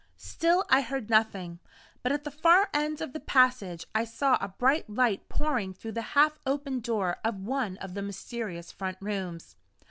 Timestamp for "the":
2.23-2.31, 3.13-3.19, 5.91-6.01, 7.93-8.01